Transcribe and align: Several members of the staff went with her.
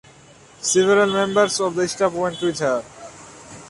Several 0.61 1.13
members 1.13 1.59
of 1.59 1.75
the 1.75 1.87
staff 1.87 2.11
went 2.13 2.41
with 2.41 2.57
her. 2.57 2.83